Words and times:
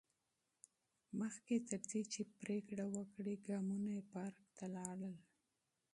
مخکې 1.19 1.55
تر 1.69 1.81
دې 1.89 2.01
چې 2.13 2.21
پرېکړه 2.41 2.85
وکړي، 2.95 3.33
ګامونه 3.47 3.89
یې 3.97 4.03
پارک 4.13 4.39
ته 4.57 4.65
لاړل. 4.75 5.15